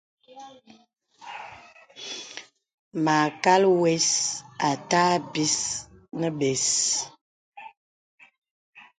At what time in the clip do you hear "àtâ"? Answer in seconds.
4.69-5.01